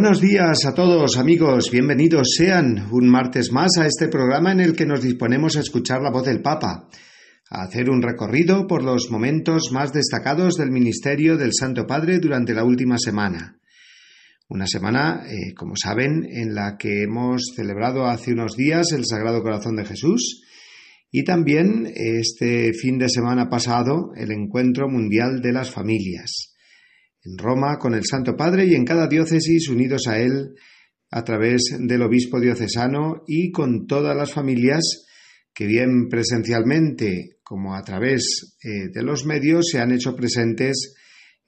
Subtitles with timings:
[0.00, 4.76] Buenos días a todos amigos, bienvenidos sean un martes más a este programa en el
[4.76, 6.88] que nos disponemos a escuchar la voz del Papa,
[7.50, 12.54] a hacer un recorrido por los momentos más destacados del ministerio del Santo Padre durante
[12.54, 13.58] la última semana.
[14.48, 19.42] Una semana, eh, como saben, en la que hemos celebrado hace unos días el Sagrado
[19.42, 20.44] Corazón de Jesús
[21.10, 26.54] y también este fin de semana pasado el Encuentro Mundial de las Familias
[27.36, 30.54] Roma con el Santo Padre y en cada diócesis unidos a él
[31.10, 35.06] a través del obispo diocesano y con todas las familias
[35.54, 40.94] que bien presencialmente como a través eh, de los medios se han hecho presentes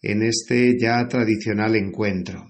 [0.03, 2.45] en este ya tradicional encuentro.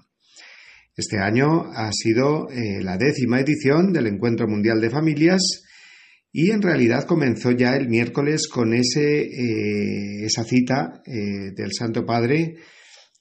[0.95, 5.41] Este año ha sido eh, la décima edición del Encuentro Mundial de Familias
[6.31, 12.55] y en realidad comenzó ya el miércoles con ese, eh, esa cita del Santo Padre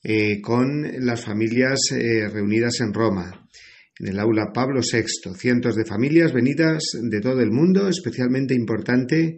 [0.03, 3.49] eh, con las familias eh, reunidas en Roma,
[3.99, 5.35] en el aula Pablo VI.
[5.37, 9.37] Cientos de familias venidas de todo el mundo, especialmente importante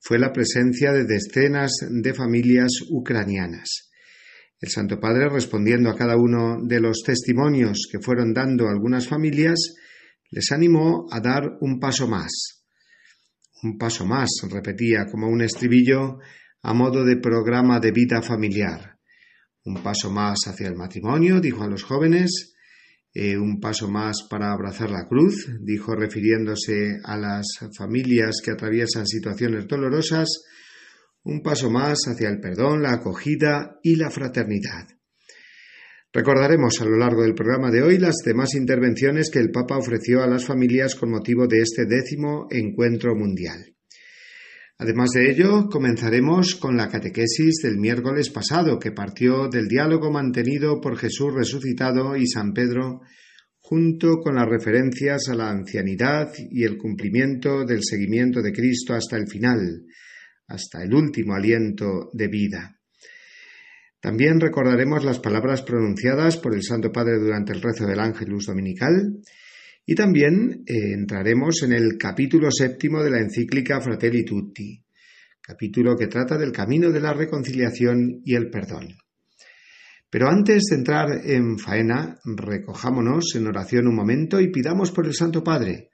[0.00, 3.90] fue la presencia de decenas de familias ucranianas.
[4.60, 9.74] El Santo Padre, respondiendo a cada uno de los testimonios que fueron dando algunas familias,
[10.30, 12.64] les animó a dar un paso más.
[13.62, 16.18] Un paso más, repetía como un estribillo
[16.62, 18.97] a modo de programa de vida familiar.
[19.64, 22.54] Un paso más hacia el matrimonio, dijo a los jóvenes.
[23.14, 27.46] Eh, un paso más para abrazar la cruz, dijo refiriéndose a las
[27.76, 30.28] familias que atraviesan situaciones dolorosas.
[31.24, 34.86] Un paso más hacia el perdón, la acogida y la fraternidad.
[36.12, 40.22] Recordaremos a lo largo del programa de hoy las demás intervenciones que el Papa ofreció
[40.22, 43.77] a las familias con motivo de este décimo encuentro mundial.
[44.80, 50.80] Además de ello, comenzaremos con la catequesis del miércoles pasado, que partió del diálogo mantenido
[50.80, 53.00] por Jesús resucitado y San Pedro,
[53.58, 59.16] junto con las referencias a la ancianidad y el cumplimiento del seguimiento de Cristo hasta
[59.16, 59.84] el final,
[60.46, 62.78] hasta el último aliento de vida.
[64.00, 69.18] También recordaremos las palabras pronunciadas por el Santo Padre durante el rezo del Ángelus Dominical
[69.90, 74.78] y también eh, entraremos en el capítulo séptimo de la encíclica Fratelli Tutti,
[75.40, 78.88] capítulo que trata del camino de la reconciliación y el perdón.
[80.10, 85.14] Pero antes de entrar en faena, recojámonos en oración un momento y pidamos por el
[85.14, 85.88] Santo Padre.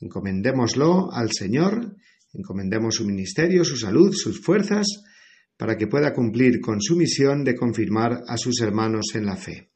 [0.00, 1.94] Encomendémoslo al Señor,
[2.32, 4.86] encomendemos su ministerio, su salud, sus fuerzas,
[5.58, 9.75] para que pueda cumplir con su misión de confirmar a sus hermanos en la fe.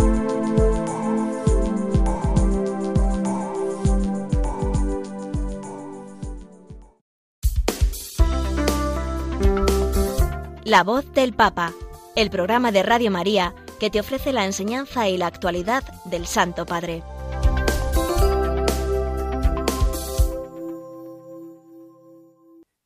[10.63, 11.73] La voz del Papa,
[12.15, 16.67] el programa de Radio María que te ofrece la enseñanza y la actualidad del Santo
[16.67, 17.01] Padre.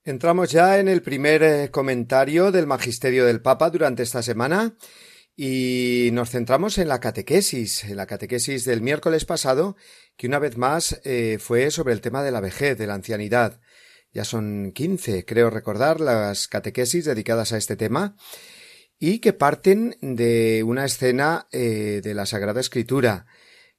[0.06, 4.78] Entramos ya en el primer eh, comentario del Magisterio del Papa durante esta semana
[5.36, 9.76] y nos centramos en la catequesis, en la catequesis del miércoles pasado,
[10.16, 13.60] que una vez más eh, fue sobre el tema de la vejez, de la ancianidad.
[14.16, 18.16] Ya son quince, creo recordar, las catequesis dedicadas a este tema
[18.98, 23.26] y que parten de una escena eh, de la Sagrada Escritura.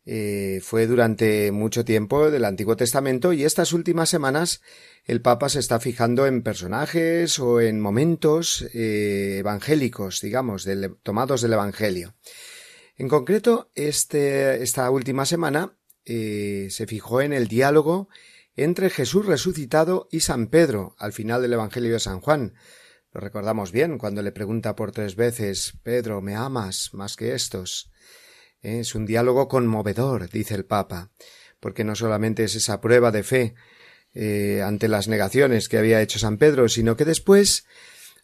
[0.05, 4.61] Eh, fue durante mucho tiempo del Antiguo Testamento y estas últimas semanas
[5.07, 10.69] el Papa se está fijando en personajes o en momentos eh, evangélicos, digamos,
[11.03, 12.15] tomados del Evangelio.
[12.99, 18.09] En concreto, este, esta última semana se fijó en el diálogo
[18.57, 22.55] entre Jesús resucitado y San Pedro al final del Evangelio de San Juan.
[23.13, 27.91] Lo recordamos bien cuando le pregunta por tres veces Pedro, ¿me amas más que estos?
[28.63, 31.11] Es un diálogo conmovedor, dice el Papa,
[31.61, 33.55] porque no solamente es esa prueba de fe
[34.15, 37.67] eh, ante las negaciones que había hecho San Pedro, sino que después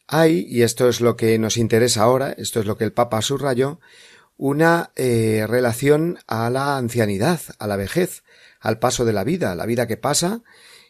[0.07, 3.23] hay, y esto es lo que nos interesa ahora, esto es lo que el Papa
[3.23, 3.81] subrayó,
[4.37, 8.25] una eh, relación a la ancianidad, a la vejez,
[8.63, 10.43] al paso de la vida, la vida que pasa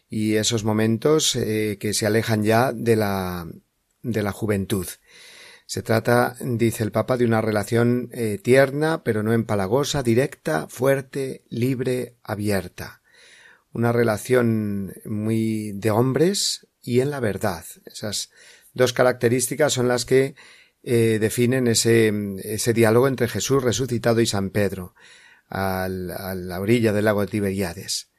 [0.09, 3.47] y esos momentos eh, que se alejan ya de la,
[4.03, 4.87] de la juventud.
[5.65, 11.45] Se trata, dice el Papa, de una relación eh, tierna, pero no empalagosa, directa, fuerte,
[11.49, 13.01] libre, abierta.
[13.71, 17.65] Una relación muy de hombres y en la verdad.
[17.85, 18.29] Esas
[18.73, 20.35] dos características son las que
[20.83, 24.93] eh, definen ese, ese diálogo entre Jesús resucitado y San Pedro
[25.53, 28.09] a la orilla del lago de Tiberiades.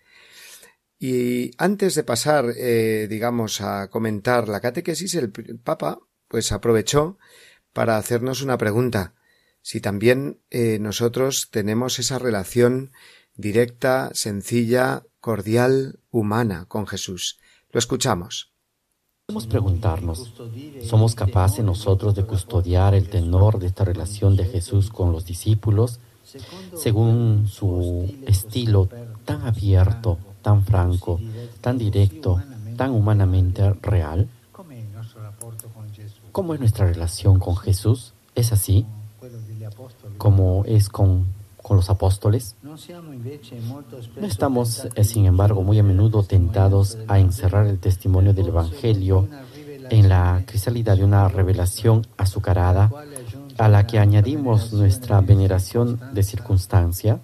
[0.98, 5.30] Y antes de pasar, eh, digamos, a comentar la catequesis, el
[5.62, 5.98] Papa,
[6.28, 7.18] pues aprovechó
[7.72, 9.14] para hacernos una pregunta.
[9.60, 12.92] Si también eh, nosotros tenemos esa relación
[13.34, 17.38] directa, sencilla, cordial, humana con Jesús.
[17.70, 18.52] Lo escuchamos.
[19.26, 20.34] Podemos preguntarnos,
[20.82, 25.98] ¿somos capaces nosotros de custodiar el tenor de esta relación de Jesús con los discípulos
[26.76, 28.88] según su estilo
[29.24, 31.20] tan abierto, tan franco,
[31.60, 32.40] tan directo,
[32.76, 34.28] tan humanamente real?
[36.32, 38.12] ¿Cómo es nuestra relación con Jesús?
[38.34, 38.86] ¿Es así?
[40.18, 41.26] ¿Como es con,
[41.62, 42.56] con los apóstoles?
[42.62, 49.28] No estamos, eh, sin embargo, muy a menudo tentados a encerrar el testimonio del Evangelio
[49.90, 52.90] en la crisalidad de una revelación azucarada
[53.58, 57.20] a la que añadimos nuestra veneración de circunstancia,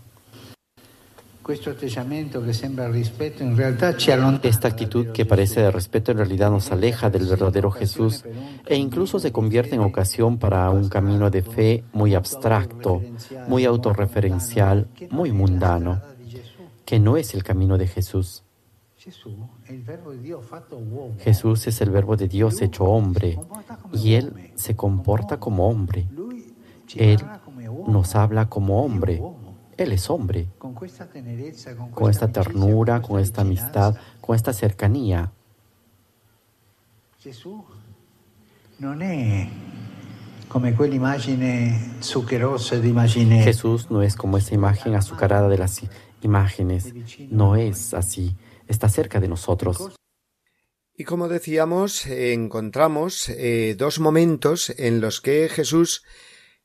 [4.43, 8.25] esta actitud que parece de respeto en realidad nos aleja del verdadero Jesús
[8.67, 13.03] e incluso se convierte en ocasión para un camino de fe muy abstracto,
[13.49, 16.01] muy autorreferencial, muy mundano,
[16.85, 18.45] que no es el camino de Jesús.
[21.21, 23.39] Jesús es el verbo de Dios hecho hombre
[23.95, 26.07] y Él se comporta como hombre.
[26.97, 27.19] Él
[27.89, 29.23] nos habla como hombre.
[29.79, 30.49] Él es hombre.
[31.95, 35.33] Con esta ternura, con esta amistad, con esta cercanía.
[43.45, 45.81] Jesús no es como esa imagen azucarada de las
[46.21, 46.93] imágenes.
[47.31, 48.37] No es así.
[48.71, 49.97] Está cerca de nosotros.
[50.95, 56.03] Y como decíamos, encontramos eh, dos momentos en los que Jesús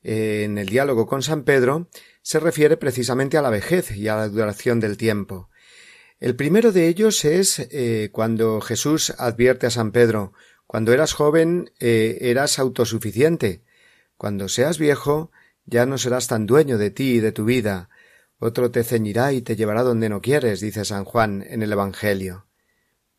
[0.05, 1.89] en el diálogo con San Pedro,
[2.21, 5.49] se refiere precisamente a la vejez y a la duración del tiempo.
[6.19, 10.33] El primero de ellos es eh, cuando Jesús advierte a San Pedro
[10.67, 13.63] cuando eras joven eh, eras autosuficiente.
[14.17, 15.31] Cuando seas viejo
[15.65, 17.89] ya no serás tan dueño de ti y de tu vida.
[18.37, 22.47] Otro te ceñirá y te llevará donde no quieres, dice San Juan en el Evangelio.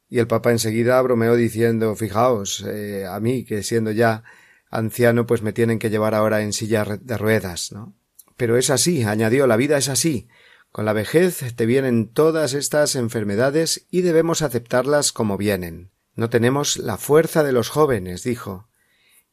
[0.09, 4.23] Y el Papa enseguida bromeó diciendo Fijaos, eh, a mí, que siendo ya
[4.71, 7.97] anciano, pues me tienen que llevar ahora en silla de ruedas, ¿no?
[8.37, 10.29] Pero es así, añadió, la vida es así.
[10.71, 15.91] Con la vejez te vienen todas estas enfermedades y debemos aceptarlas como vienen.
[16.15, 18.69] No tenemos la fuerza de los jóvenes, dijo.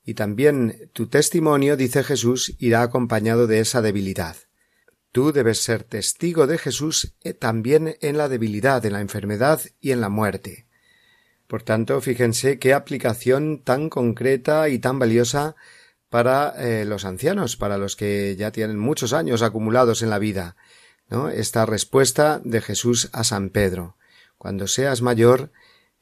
[0.06, 4.38] Y también tu testimonio, dice Jesús, irá acompañado de esa debilidad.
[5.14, 9.92] Tú debes ser testigo de Jesús eh, también en la debilidad, en la enfermedad y
[9.92, 10.66] en la muerte.
[11.46, 15.56] Por tanto, fíjense qué aplicación tan concreta y tan valiosa
[16.10, 20.56] para eh, los ancianos, para los que ya tienen muchos años acumulados en la vida,
[21.10, 21.30] ¿no?
[21.30, 23.98] Esta respuesta de Jesús a San Pedro.
[24.40, 25.52] Cuando seas mayor,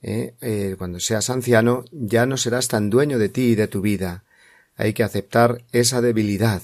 [0.01, 4.23] eh, cuando seas anciano, ya no serás tan dueño de ti y de tu vida.
[4.77, 6.61] Hay que aceptar esa debilidad.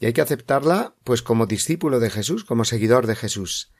[0.00, 3.72] Y hay que aceptarla, pues, como discípulo de Jesús, como seguidor de Jesús.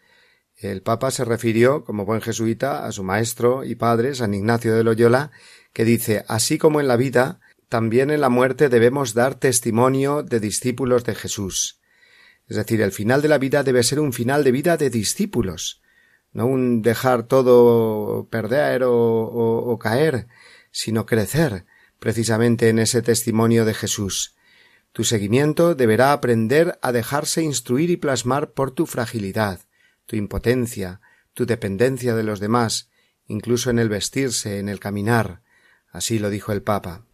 [0.56, 4.82] El Papa se refirió, como buen jesuita, a su maestro y padre, San Ignacio de
[4.82, 5.30] Loyola,
[5.72, 10.40] que dice Así como en la vida, también en la muerte debemos dar testimonio de
[10.40, 11.80] discípulos de Jesús.
[12.48, 15.82] Es decir, el final de la vida debe ser un final de vida de discípulos,
[16.32, 20.28] no un dejar todo perder o, caer,
[20.70, 21.66] sino crecer
[21.98, 24.34] precisamente en ese testimonio de Jesús.
[24.92, 29.60] Tu seguimiento deberá aprender a dejarse instruir y plasmar por tu fragilidad,
[30.06, 31.00] tu impotencia,
[31.34, 32.90] tu dependencia de los demás,
[33.26, 35.42] incluso en el vestirse, en el caminar.
[35.90, 37.04] Así lo dijo el Papa.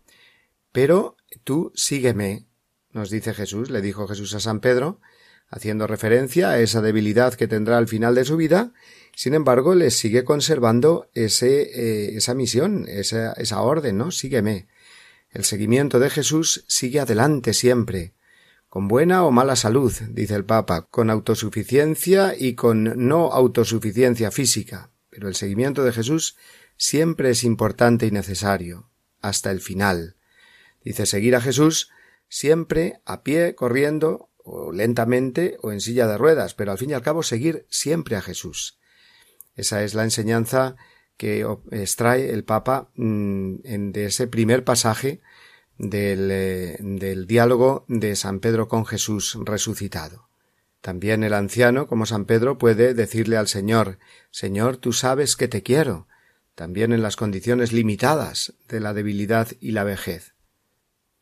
[0.73, 2.47] Pero tú sígueme,
[2.91, 5.01] nos dice Jesús, le dijo Jesús a San Pedro,
[5.49, 8.73] haciendo referencia a esa debilidad que tendrá al final de su vida,
[9.15, 14.11] sin embargo, le sigue conservando ese, eh, esa misión, esa, esa orden, ¿no?
[14.11, 14.67] Sígueme.
[15.35, 18.15] El seguimiento de Jesús sigue adelante siempre,
[18.69, 24.93] con buena o mala salud, dice el Papa, con autosuficiencia y con no autosuficiencia física,
[25.11, 26.37] pero el seguimiento de Jesús
[26.77, 30.17] siempre es importante y necesario, hasta el final.
[30.85, 31.91] Dice seguir a Jesús
[32.29, 36.95] siempre a pie, corriendo, o lentamente, o en silla de ruedas, pero al fin y
[36.95, 38.79] al cabo seguir siempre a Jesús.
[39.57, 40.77] Esa es la enseñanza
[41.17, 43.57] que extrae el Papa mm,
[43.93, 45.21] de ese primer pasaje
[45.79, 50.29] del, eh, del diálogo de San Pedro con Jesús resucitado.
[50.81, 53.99] También el anciano, como San Pedro, puede decirle al Señor
[54.31, 56.09] Señor, tú sabes que te quiero,
[56.55, 60.35] también en las condiciones limitadas de la debilidad y la vejez.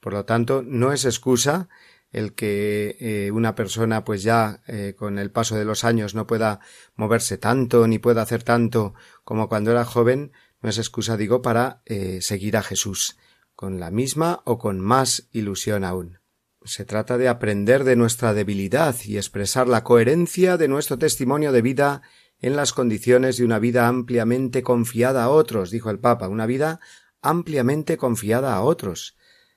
[0.01, 1.69] Por lo tanto, no es excusa
[2.12, 6.26] el que eh, una persona pues ya eh, con el paso de los años no
[6.26, 6.61] pueda
[6.95, 11.83] moverse tanto ni pueda hacer tanto como cuando era joven, no es excusa digo para
[11.87, 13.16] eh, seguir a Jesús
[13.54, 16.19] con la misma o con más ilusión aún.
[16.64, 21.62] Se trata de aprender de nuestra debilidad y expresar la coherencia de nuestro testimonio de
[21.62, 22.02] vida
[22.38, 26.81] en las condiciones de una vida ampliamente confiada a otros, dijo el Papa, una vida
[27.21, 29.16] ampliamente confiada a otros,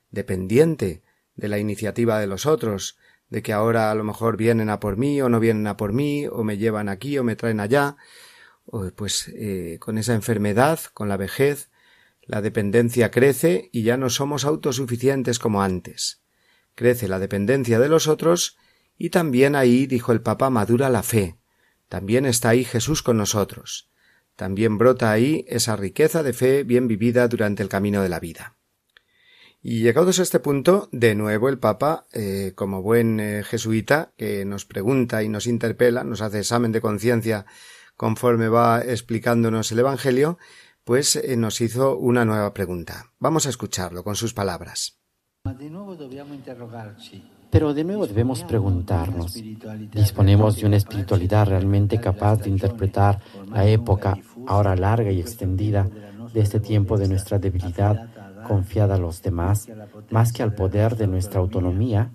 [0.10, 1.04] dependiente,
[1.36, 2.98] de la iniciativa de los otros,
[3.30, 5.94] de que ahora a lo mejor vienen a por mí o no vienen a por
[5.94, 7.98] mí, o me llevan aquí o me traen allá,
[8.96, 11.70] pues eh, con esa enfermedad, con la vejez,
[12.22, 16.22] la dependencia crece y ya no somos autosuficientes como antes.
[16.74, 18.58] Crece la dependencia de los otros
[18.98, 21.38] y también ahí, dijo el Papa, madura la fe.
[21.88, 23.90] También está ahí Jesús con nosotros.
[24.36, 28.56] También brota ahí esa riqueza de fe bien vivida durante el camino de la vida.
[29.68, 34.46] Y llegados a este punto, de nuevo el Papa, eh, como buen eh, jesuita, que
[34.46, 37.48] nos pregunta y nos interpela, nos hace examen de conciencia
[37.98, 40.38] conforme va explicándonos el Evangelio,
[40.84, 43.12] pues eh, nos hizo una nueva pregunta.
[43.18, 45.00] Vamos a escucharlo con sus palabras.
[45.42, 45.58] Pero
[47.74, 49.34] de nuevo debemos preguntarnos,
[49.92, 53.20] ¿disponemos de una espiritualidad realmente capaz de interpretar
[53.50, 55.90] la época, ahora larga y extendida,
[56.32, 59.68] de este tiempo de nuestra debilidad confiada a los demás
[60.10, 62.12] más que al poder de nuestra autonomía?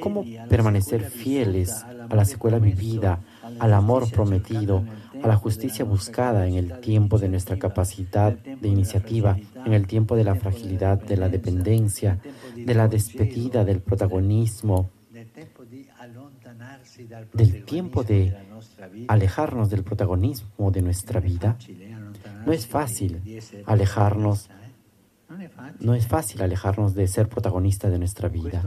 [0.00, 3.20] ¿Cómo permanecer fieles a la secuela vivida,
[3.60, 4.84] al amor prometido,
[5.22, 10.16] a la justicia buscada en el tiempo de nuestra capacidad de iniciativa, en el tiempo
[10.16, 12.18] de la fragilidad, de la dependencia,
[12.56, 14.90] de la despedida del protagonismo,
[17.32, 18.36] del tiempo de
[19.06, 21.56] alejarnos del protagonismo de nuestra vida?
[22.46, 23.22] No es fácil
[23.66, 24.50] alejarnos,
[25.78, 28.62] no es fácil alejarnos de ser protagonista de nuestra vida.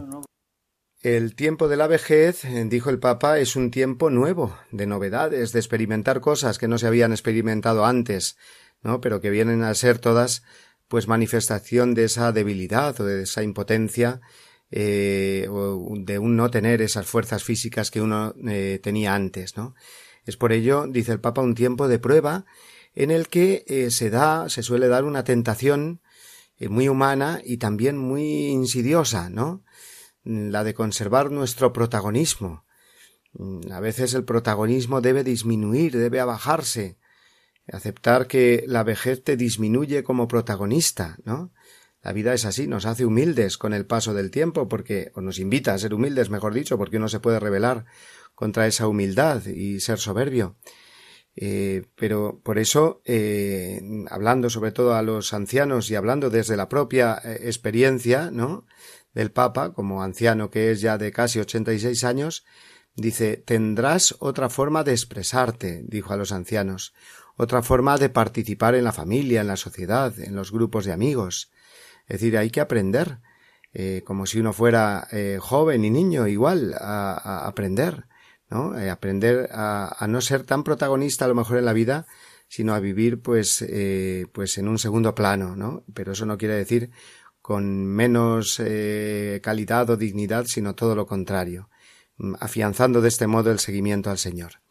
[1.01, 5.59] El tiempo de la vejez, dijo el Papa, es un tiempo nuevo, de novedades, de
[5.59, 8.37] experimentar cosas que no se habían experimentado antes,
[8.81, 9.01] ¿no?
[9.01, 10.43] pero que vienen a ser todas
[10.87, 14.21] pues manifestación de esa debilidad o de esa impotencia
[14.71, 19.75] eh, o de un no tener esas fuerzas físicas que uno eh, tenía antes, ¿no?
[20.25, 22.45] Es por ello, dice el Papa, un tiempo de prueba
[22.95, 26.01] en el que eh, se da, se suele dar una tentación
[26.57, 29.63] eh, muy humana y también muy insidiosa, ¿no?
[30.23, 32.65] La de conservar nuestro protagonismo.
[33.33, 36.97] Mm, a veces el protagonismo debe disminuir, debe abajarse,
[37.71, 41.51] aceptar que la vejez te disminuye como protagonista, ¿no?
[42.03, 45.39] La vida es así, nos hace humildes con el paso del tiempo, porque, o nos
[45.39, 47.85] invita a ser humildes, mejor dicho, porque uno se puede rebelar
[48.35, 50.57] contra esa humildad y ser soberbio.
[51.35, 56.69] Eh, pero por eso, eh, hablando sobre todo a los ancianos y hablando desde la
[56.69, 58.65] propia eh, experiencia, ¿no?
[59.13, 62.45] del Papa, como anciano que es ya de casi ochenta y seis años,
[62.95, 66.93] dice tendrás otra forma de expresarte, dijo a los ancianos,
[67.35, 71.51] otra forma de participar en la familia, en la sociedad, en los grupos de amigos.
[72.07, 73.19] Es decir, hay que aprender,
[74.03, 75.07] como si uno fuera
[75.39, 78.05] joven y niño, igual, a aprender
[78.53, 82.05] Eh, aprender a, no ser tan protagonista a lo mejor en la vida,
[82.47, 85.83] sino a vivir pues, eh, pues en un segundo plano, ¿no?
[85.93, 86.91] Pero eso no quiere decir
[87.41, 91.69] con menos eh, calidad o dignidad, sino todo lo contrario,
[92.17, 94.61] mm, afianzando de este modo el seguimiento al Señor.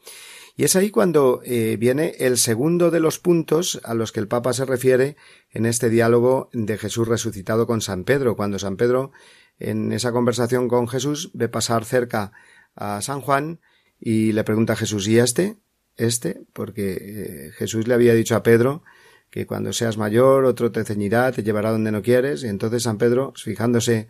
[0.54, 4.52] Y es ahí cuando viene el segundo de los puntos a los que el Papa
[4.52, 5.16] se refiere
[5.50, 9.12] en este diálogo de Jesús resucitado con San Pedro, cuando San Pedro
[9.58, 12.32] en esa conversación con Jesús ve pasar cerca
[12.74, 13.60] a San Juan
[14.04, 15.58] y le pregunta a Jesús ¿y este?
[15.96, 18.82] Este, porque eh, Jesús le había dicho a Pedro
[19.30, 22.98] que cuando seas mayor otro te ceñirá, te llevará donde no quieres, y entonces San
[22.98, 24.08] Pedro, fijándose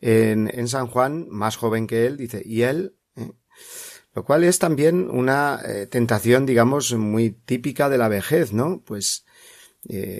[0.00, 2.96] en, en San Juan, más joven que él, dice, ¿y él?
[3.14, 3.30] ¿Eh?
[4.12, 8.82] Lo cual es también una eh, tentación, digamos, muy típica de la vejez, ¿no?
[8.84, 9.24] Pues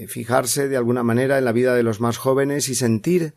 [0.06, 3.34] fijarse de alguna manera en la vida de los más jóvenes y sentir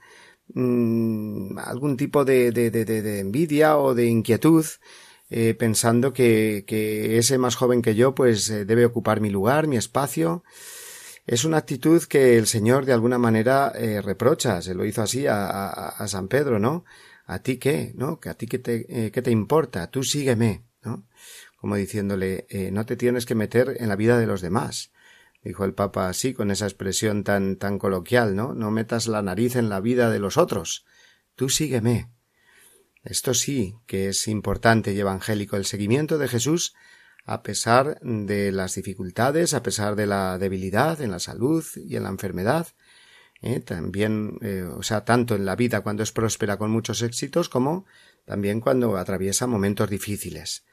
[0.53, 4.65] mm, algún tipo de, de, de, envidia o de inquietud
[5.31, 9.65] eh, pensando que, que, ese más joven que yo pues eh, debe ocupar mi lugar,
[9.65, 10.43] mi espacio,
[11.25, 15.27] es una actitud que el Señor de alguna manera eh, reprocha, se lo hizo así
[15.27, 16.83] a, a, a, San Pedro, ¿no?
[17.25, 17.93] ¿A ti qué?
[17.95, 18.19] ¿No?
[18.19, 19.89] ¿Que a ti qué te, eh, qué te importa?
[19.89, 21.07] Tú sígueme, ¿no?
[21.57, 24.91] Como diciéndole, eh, no te tienes que meter en la vida de los demás.
[25.43, 28.53] Dijo el Papa así, con esa expresión tan, tan coloquial, ¿no?
[28.53, 30.85] No metas la nariz en la vida de los otros.
[31.35, 32.09] Tú sígueme.
[33.03, 36.73] Esto sí que es importante y evangélico, el seguimiento de Jesús
[37.25, 42.03] a pesar de las dificultades, a pesar de la debilidad en la salud y en
[42.03, 42.67] la enfermedad,
[43.41, 43.59] ¿eh?
[43.59, 47.85] también, eh, o sea, tanto en la vida cuando es próspera con muchos éxitos como
[48.25, 50.65] también cuando atraviesa momentos difíciles.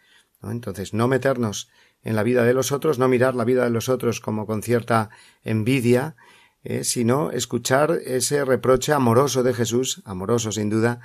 [0.42, 1.68] Entonces, no meternos
[2.02, 4.62] en la vida de los otros, no mirar la vida de los otros como con
[4.62, 5.10] cierta
[5.42, 6.16] envidia,
[6.62, 11.00] eh, sino escuchar ese reproche amoroso de Jesús, amoroso sin duda,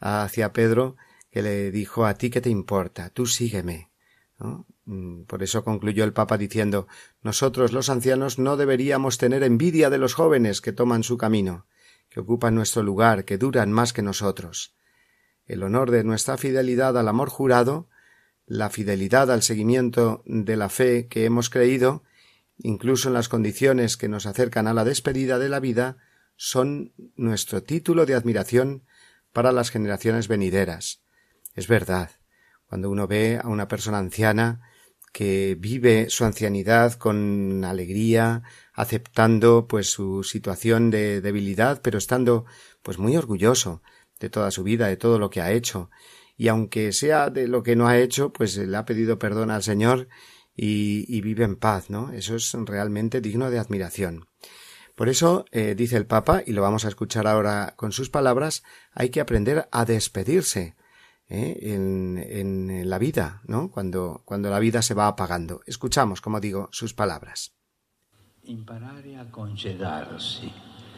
[0.00, 0.96] hacia Pedro,
[1.30, 3.90] que le dijo a ti que te importa, tú sígueme.
[4.84, 6.86] Mm, por eso concluyó el Papa diciendo
[7.22, 11.66] Nosotros los ancianos no deberíamos tener envidia de los jóvenes que toman su camino,
[12.08, 14.74] que ocupan nuestro lugar, que duran más que nosotros.
[15.46, 17.88] El honor de nuestra fidelidad al amor jurado,
[18.46, 22.02] la fidelidad al seguimiento de la fe que hemos creído,
[22.58, 25.98] incluso en las condiciones que nos acercan a la despedida de la vida,
[26.36, 28.84] son nuestro título de admiración
[29.36, 31.02] para las generaciones venideras.
[31.54, 32.10] Es verdad,
[32.64, 34.62] cuando uno ve a una persona anciana
[35.12, 42.46] que vive su ancianidad con alegría, aceptando pues su situación de debilidad, pero estando
[42.80, 43.82] pues muy orgulloso
[44.20, 45.90] de toda su vida, de todo lo que ha hecho,
[46.38, 49.62] y aunque sea de lo que no ha hecho, pues le ha pedido perdón al
[49.62, 50.08] Señor
[50.56, 52.10] y, y vive en paz, ¿no?
[52.10, 54.28] Eso es realmente digno de admiración.
[54.96, 58.64] Por eso, eh, dice el Papa, y lo vamos a escuchar ahora con sus palabras,
[58.92, 60.74] hay que aprender a despedirse,
[61.28, 61.58] ¿eh?
[61.60, 63.70] en, en, la vida, ¿no?
[63.70, 65.60] Cuando, cuando la vida se va apagando.
[65.66, 67.52] Escuchamos, como digo, sus palabras.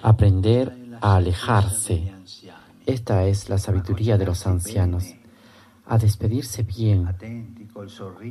[0.03, 2.15] Aprender a alejarse.
[2.87, 5.13] Esta es la sabiduría de los ancianos.
[5.87, 7.09] A despedirse bien,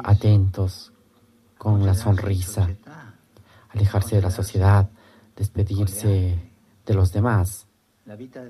[0.03, 0.93] atentos,
[1.57, 2.69] con la sonrisa.
[3.69, 4.89] Alejarse de la sociedad,
[5.37, 6.51] despedirse
[6.85, 7.67] de los demás.
[8.05, 8.43] La vida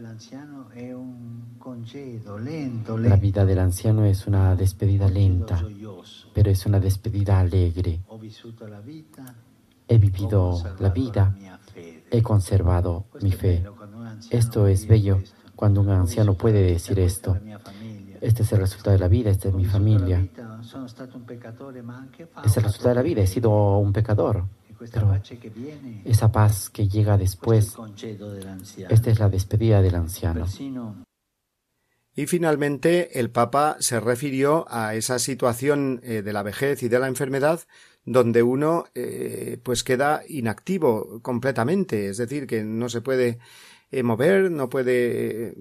[3.46, 5.64] del anciano es una despedida lenta,
[6.34, 8.02] pero es una despedida alegre.
[9.88, 11.36] He vivido la vida,
[12.12, 13.64] he conservado mi fe.
[14.30, 15.22] Esto es bello
[15.56, 17.38] cuando un anciano puede decir esto.
[18.22, 20.28] Este es el resultado de la vida, esta es mi familia.
[22.46, 24.46] Es el resultado de la vida, he sido un pecador,
[24.80, 25.20] pero
[26.06, 27.76] esa paz que llega después,
[28.90, 30.46] esta es la despedida del anciano.
[32.18, 36.98] Y finalmente el Papa se refirió a esa situación eh, de la vejez y de
[36.98, 37.62] la enfermedad
[38.06, 43.38] donde uno eh, pues queda inactivo completamente, es decir, que no se puede
[43.92, 45.56] eh, mover, no puede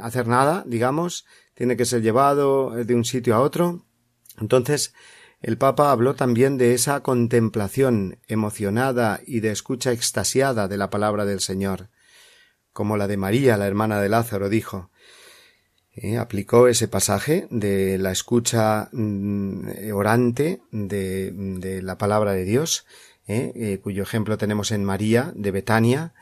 [0.00, 3.84] hacer nada, digamos, tiene que ser llevado de un sitio a otro.
[4.40, 4.94] Entonces,
[5.46, 11.24] el Papa habló también de esa contemplación emocionada y de escucha extasiada de la palabra
[11.24, 11.88] del Señor,
[12.72, 14.90] como la de María, la hermana de Lázaro, dijo.
[15.94, 22.84] Eh, aplicó ese pasaje de la escucha mm, orante de, la palabra de Dios,
[23.28, 26.12] eh, eh, cuyo ejemplo tenemos en María de Betania,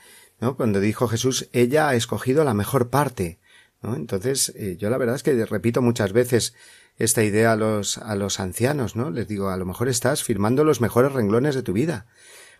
[0.58, 3.38] cuando dijo Jesús, ella ha escogido la mejor parte.
[3.82, 6.54] Entonces, yo la verdad es que repito muchas veces
[6.96, 9.10] esta idea a los, a los ancianos, ¿no?
[9.10, 12.06] Les digo, a lo mejor estás firmando los mejores renglones de tu vida,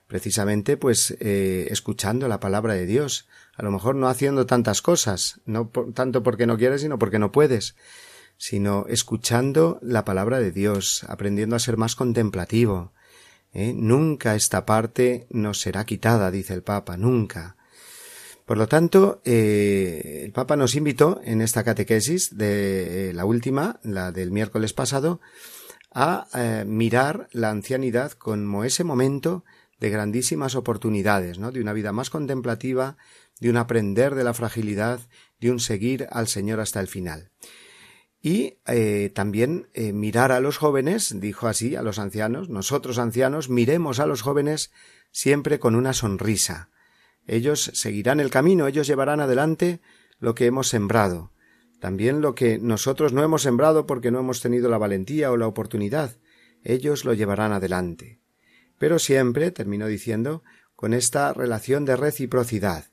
[0.06, 5.40] precisamente pues eh, escuchando la palabra de Dios, a lo mejor no haciendo tantas cosas,
[5.44, 7.76] no tanto porque no quieres, sino porque no puedes,
[8.36, 12.92] sino escuchando la palabra de Dios, aprendiendo a ser más contemplativo.
[13.52, 13.72] ¿eh?
[13.74, 17.56] Nunca esta parte nos será quitada, dice el Papa, nunca.
[18.44, 23.80] Por lo tanto, eh, el Papa nos invitó en esta catequesis de eh, la última,
[23.82, 25.20] la del miércoles pasado,
[25.94, 29.44] a eh, mirar la ancianidad como ese momento
[29.80, 31.52] de grandísimas oportunidades, ¿no?
[31.52, 32.98] de una vida más contemplativa,
[33.40, 35.00] de un aprender de la fragilidad,
[35.40, 37.30] de un seguir al Señor hasta el final.
[38.20, 38.56] Y
[39.12, 44.22] también mirar a los jóvenes, dijo así a los ancianos, nosotros ancianos miremos a los
[44.22, 44.70] jóvenes
[45.10, 46.70] siempre con una sonrisa.
[47.26, 49.80] Ellos seguirán el camino, ellos llevarán adelante
[50.18, 51.32] lo que hemos sembrado,
[51.80, 55.46] también lo que nosotros no hemos sembrado porque no hemos tenido la valentía o la
[55.46, 56.16] oportunidad,
[56.62, 58.20] ellos lo llevarán adelante.
[58.78, 60.42] Pero siempre, terminó diciendo,
[60.76, 62.86] con esta relación de reciprocidad.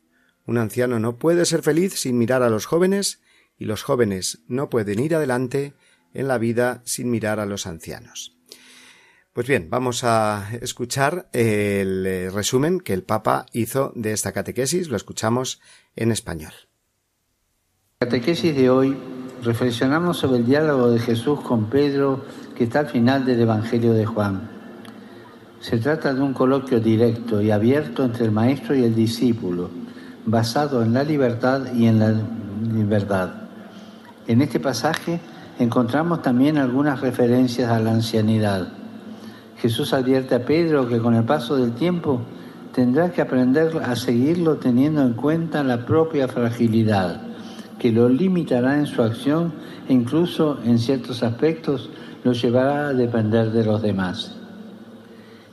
[0.45, 3.21] Un anciano no puede ser feliz sin mirar a los jóvenes
[3.57, 5.73] y los jóvenes no pueden ir adelante
[6.13, 8.40] en la vida sin mirar a los ancianos.
[9.33, 14.89] Pues bien, vamos a escuchar el eh, resumen que el Papa hizo de esta catequesis.
[14.89, 15.61] Lo escuchamos
[15.95, 16.51] en español.
[17.99, 18.97] Catequesis de hoy
[19.41, 22.25] reflexionamos sobre el diálogo de Jesús con Pedro
[22.57, 24.49] que está al final del Evangelio de Juan.
[25.61, 29.69] Se trata de un coloquio directo y abierto entre el maestro y el discípulo,
[30.25, 32.13] basado en la libertad y en la
[32.85, 33.49] verdad.
[34.27, 35.21] En este pasaje
[35.57, 38.80] encontramos también algunas referencias a la ancianidad.
[39.61, 42.21] Jesús advierte a Pedro que con el paso del tiempo
[42.73, 47.31] tendrá que aprender a seguirlo teniendo en cuenta la propia fragilidad
[47.81, 49.53] que lo limitará en su acción
[49.89, 51.89] e incluso en ciertos aspectos
[52.23, 54.37] lo llevará a depender de los demás.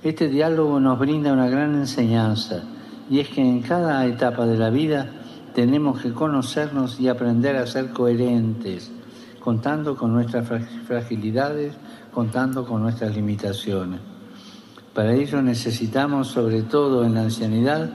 [0.03, 2.65] Este diálogo nos brinda una gran enseñanza
[3.09, 5.09] y es que en cada etapa de la vida
[5.55, 8.93] tenemos que conocernos y aprender a ser coherentes,
[9.41, 10.47] contando con nuestras
[10.87, 11.79] fragilidades,
[12.19, 14.01] contando con nuestras limitaciones.
[14.93, 17.91] Para ello necesitamos, sobre todo en la ancianidad,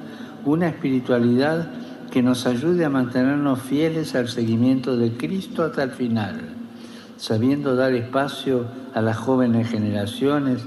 [0.46, 1.70] una espiritualidad
[2.10, 6.40] que nos ayude a mantenernos fieles al seguimiento de Cristo hasta el final,
[7.18, 10.62] sabiendo dar espacio a las jóvenes generaciones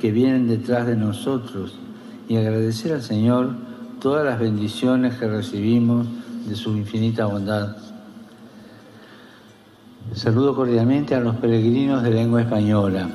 [0.00, 1.74] que vienen detrás de nosotros
[2.28, 3.56] y agradecer al Señor
[4.00, 6.06] todas las bendiciones que recibimos
[6.46, 7.89] de su infinita bondad.
[10.14, 13.08] Saludo cordialmente a los peregrinos de lengua española.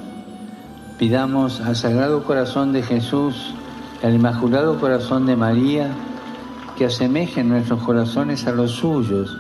[0.98, 3.54] Pidamos al Sagrado Corazón de Jesús,
[4.02, 5.90] al Inmaculado Corazón de María,
[6.78, 9.38] que asemejen nuestros corazones a los suyos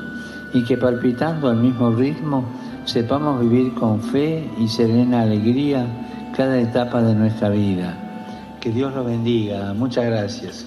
[0.53, 2.43] y que palpitando al mismo ritmo
[2.83, 5.87] sepamos vivir con fe y serena alegría
[6.35, 7.97] cada etapa de nuestra vida.
[8.59, 9.73] Que Dios lo bendiga.
[9.73, 10.65] Muchas gracias.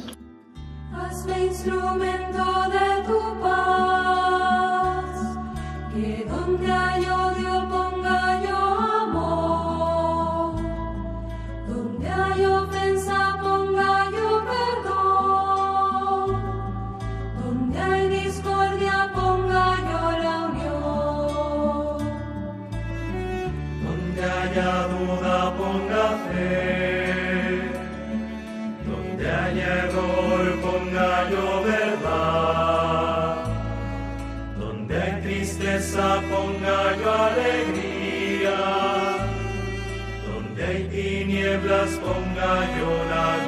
[42.03, 43.48] Ponga yo la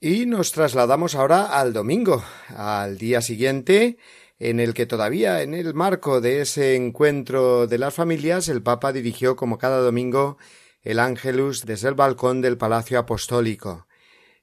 [0.00, 2.22] Y nos trasladamos ahora al domingo,
[2.54, 3.98] al día siguiente,
[4.38, 8.92] en el que todavía en el marco de ese encuentro de las familias el Papa
[8.92, 10.38] dirigió como cada domingo
[10.82, 13.88] el Ángelus desde el balcón del Palacio Apostólico.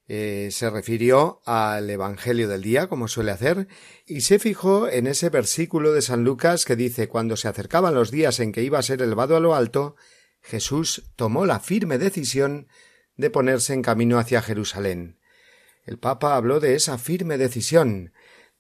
[0.10, 3.70] Eh, se refirió al Evangelio del día, como suele hacer,
[4.06, 8.12] y se fijó en ese versículo de San Lucas que dice cuando se acercaban los
[8.12, 9.96] días en que iba a ser elevado a lo alto,
[10.42, 12.68] Jesús tomó la firme decisión
[13.16, 15.18] de ponerse en camino hacia Jerusalén.
[15.86, 18.12] El Papa habló de esa firme decisión,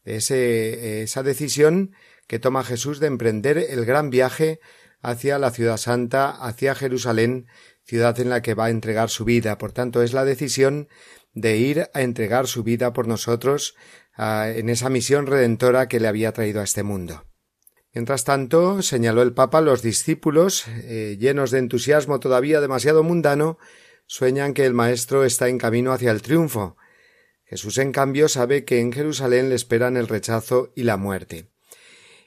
[0.04, 1.96] de esa decisión
[2.28, 4.60] que toma Jesús de emprender el gran viaje
[5.02, 7.48] hacia la ciudad santa, hacia Jerusalén,
[7.84, 9.58] ciudad en la que va a entregar su vida.
[9.58, 10.88] Por tanto, es la decisión
[11.34, 13.76] de ir a entregar su vida por nosotros
[14.18, 17.26] en esa misión redentora que le había traído a este mundo.
[17.94, 23.58] Mientras tanto, señaló el Papa, los discípulos, eh, llenos de entusiasmo todavía demasiado mundano,
[24.06, 26.78] sueñan que el Maestro está en camino hacia el triunfo,
[27.46, 31.52] Jesús, en cambio, sabe que en Jerusalén le esperan el rechazo y la muerte.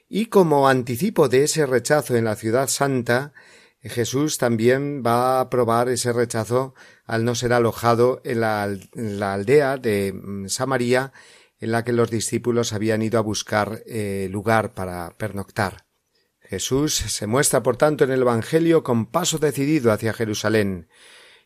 [0.07, 3.33] Y como anticipo de ese rechazo en la ciudad santa,
[3.81, 6.73] Jesús también va a probar ese rechazo
[7.05, 8.63] al no ser alojado en la,
[9.33, 11.13] aldea de mm, Samaria
[11.59, 15.85] en la que los discípulos habían ido a buscar eh, lugar para pernoctar.
[16.39, 20.89] Jesús se muestra, por tanto, en el Evangelio con paso decidido hacia Jerusalén,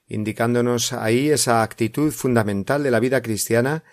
[0.08, 3.84] indicándonos ahí esa actitud fundamental de la vida cristiana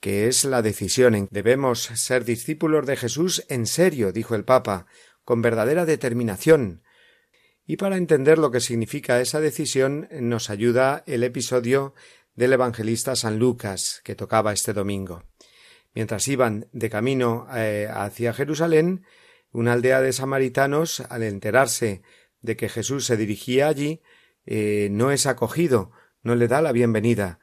[0.00, 1.28] que es la decisión.
[1.30, 4.86] Debemos ser discípulos de Jesús en serio, dijo el Papa,
[5.24, 6.82] con verdadera determinación.
[7.66, 11.94] Y para entender lo que significa esa decisión nos ayuda el episodio
[12.34, 15.24] del evangelista San Lucas que tocaba este domingo.
[15.94, 19.04] Mientras iban de camino eh, hacia Jerusalén,
[19.50, 22.02] una aldea de samaritanos, al enterarse
[22.40, 24.00] de que Jesús se dirigía allí,
[24.50, 27.38] eh, no es acogido, no le da la bienvenida.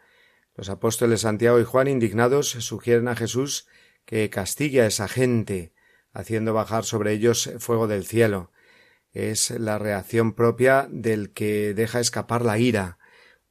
[0.56, 3.68] Los apóstoles Santiago y Juan, indignados, sugieren a Jesús
[4.06, 5.72] que castigue a esa gente,
[6.14, 8.52] haciendo bajar sobre ellos fuego del cielo.
[9.12, 12.98] Es la reacción propia del que deja escapar la ira,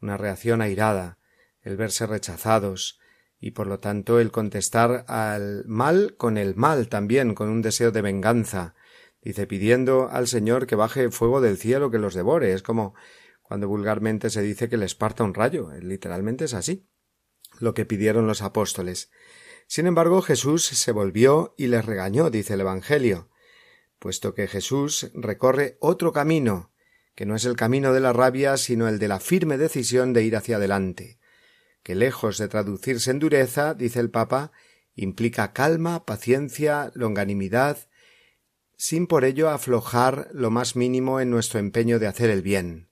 [0.02, 1.20] una reacción airada,
[1.62, 2.98] el verse rechazados,
[3.38, 7.92] y por lo tanto el contestar al mal con el mal también, con un deseo
[7.92, 8.74] de venganza,
[9.22, 12.52] dice pidiendo al Señor que baje fuego del cielo que los devore.
[12.52, 12.94] Es como
[13.44, 15.70] cuando vulgarmente se dice que les parta un rayo.
[15.80, 16.88] Literalmente es así.
[17.60, 19.10] Lo que pidieron los apóstoles.
[19.68, 23.30] Sin embargo, Jesús se volvió y les regañó, dice el Evangelio,
[23.98, 26.72] puesto que Jesús recorre otro camino,
[27.14, 30.24] que no es el camino de la rabia, sino el de la firme decisión de
[30.24, 31.18] ir hacia adelante,
[31.82, 34.52] que lejos de traducirse en dureza, dice el Papa,
[34.94, 37.88] implica calma, paciencia, longanimidad,
[38.76, 42.90] sin por ello aflojar lo más mínimo en nuestro empeño de hacer el bien.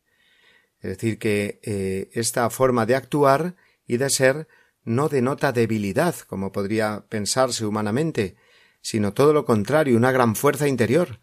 [0.82, 3.54] Es decir, que eh, esta forma de actuar
[3.86, 4.48] y de ser
[4.84, 8.36] no denota debilidad, como podría pensarse humanamente,
[8.80, 11.20] sino todo lo contrario, una gran fuerza interior.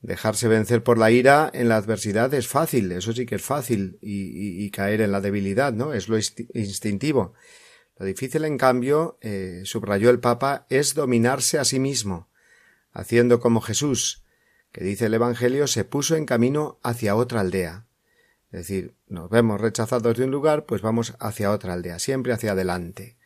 [0.00, 3.98] Dejarse vencer por la ira en la adversidad es fácil, eso sí que es fácil,
[4.00, 5.92] y, caer en la debilidad, ¿no?
[5.92, 7.34] Es lo instintivo.
[7.98, 12.30] Lo difícil, en cambio, eh, subrayó el Papa, es dominarse a sí mismo,
[12.92, 14.24] haciendo como Jesús,
[14.72, 17.87] que dice el Evangelio, se puso en camino hacia otra aldea.
[18.50, 22.52] Es decir, nos vemos rechazados de un lugar, pues vamos hacia otra aldea, siempre hacia
[22.52, 23.18] adelante.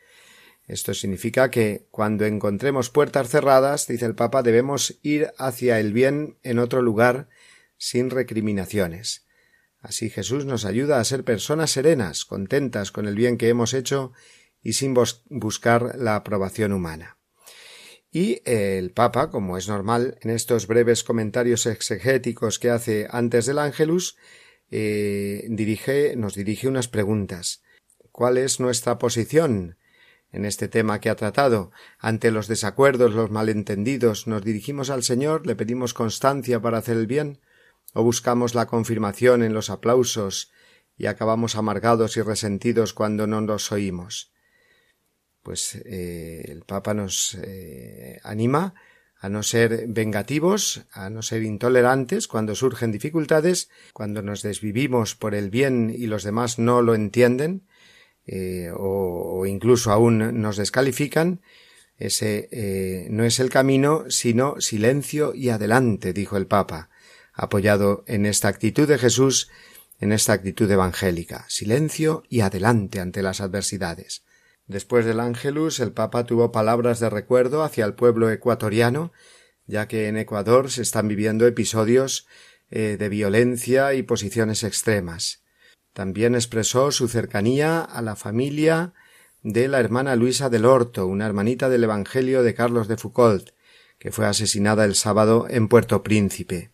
[0.67, 6.39] Esto significa que cuando encontremos puertas cerradas, dice el Papa, debemos ir hacia el bien
[6.43, 7.29] en otro lugar
[7.77, 9.27] sin recriminaciones.
[9.81, 14.13] Así Jesús nos ayuda a ser personas serenas, contentas con el bien que hemos hecho
[14.63, 17.19] y sin buscar la aprobación humana.
[18.13, 23.59] Y el Papa, como es normal en estos breves comentarios exegéticos que hace antes del
[23.59, 24.17] Ángelus,
[24.73, 27.63] eh, dirige, nos dirige unas preguntas.
[28.11, 29.77] cuál es nuestra posición
[30.33, 31.73] en este tema que ha tratado.
[31.99, 37.07] Ante los desacuerdos, los malentendidos, nos dirigimos al Señor, le pedimos constancia para hacer el
[37.07, 37.41] bien,
[37.95, 40.51] o buscamos la confirmación en los aplausos
[40.97, 44.33] y acabamos amargados y resentidos cuando no nos oímos.
[45.43, 48.75] Pues eh, el Papa nos eh, anima
[49.23, 55.37] a no ser vengativos, a no ser intolerantes cuando surgen dificultades, cuando nos desvivimos por
[55.37, 57.63] el bien y los demás no lo entienden,
[58.27, 61.41] eh, o, incluso aún nos descalifican,
[61.99, 66.91] ese eh, no es el camino, sino silencio y adelante, dijo el Papa,
[67.33, 69.49] apoyado en esta actitud de Jesús,
[70.01, 74.25] en esta actitud evangélica, silencio y adelante ante las adversidades.
[74.73, 79.13] Después del Ángelus, el Papa tuvo palabras de recuerdo hacia el pueblo ecuatoriano,
[79.67, 82.27] ya que en Ecuador se están viviendo episodios
[82.71, 85.43] eh, de violencia y posiciones extremas.
[85.93, 88.95] También expresó su cercanía a la familia
[89.43, 93.51] de la hermana Luisa del Horto, una hermanita del Evangelio de Carlos de Foucault,
[93.99, 96.71] que fue asesinada el sábado en Puerto Príncipe.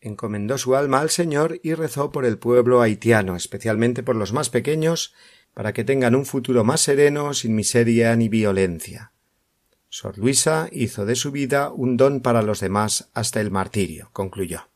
[0.00, 4.48] Encomendó su alma al Señor y rezó por el pueblo haitiano, especialmente por los más
[4.48, 5.12] pequeños
[5.54, 9.12] para que tengan un futuro más sereno, sin miseria ni violencia.
[9.88, 14.68] Sor Luisa hizo de su vida un don para los demás hasta el martirio, concluyó.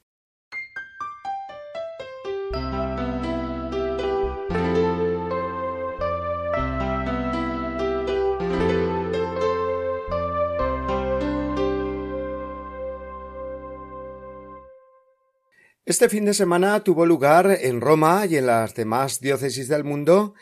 [15.86, 20.34] Este fin de semana tuvo lugar en Roma y en las demás diócesis del mundo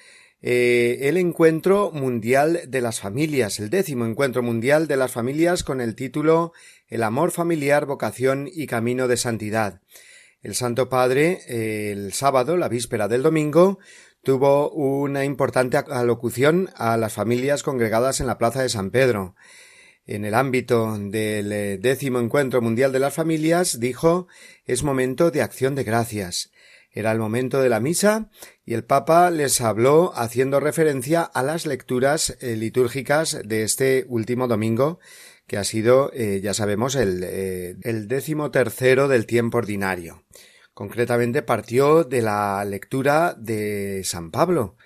[0.46, 5.80] eh, el encuentro mundial de las familias, el décimo encuentro mundial de las familias con
[5.80, 6.52] el título
[6.86, 9.80] El amor familiar, vocación y camino de santidad.
[10.42, 13.78] El Santo Padre, eh, el sábado, la víspera del domingo,
[14.22, 19.36] tuvo una importante alocución a las familias congregadas en la Plaza de San Pedro.
[20.06, 24.28] En el ámbito del eh, décimo encuentro mundial de las familias, dijo
[24.66, 26.50] es momento de acción de gracias.
[26.96, 28.30] Era el momento de la misa
[28.64, 34.46] y el Papa les habló haciendo referencia a las lecturas eh, litúrgicas de este último
[34.46, 35.00] domingo,
[35.48, 40.22] que ha sido, eh, ya sabemos, el, eh, el décimo tercero del tiempo ordinario.
[40.72, 44.76] Concretamente partió de la lectura de San Pablo,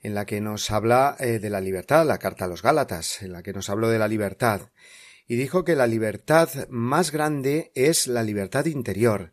[0.00, 3.42] en la que nos habla de la libertad, la carta a los Gálatas, en la
[3.42, 4.70] que nos habló de la libertad,
[5.26, 9.32] y dijo que la libertad más grande es la libertad interior,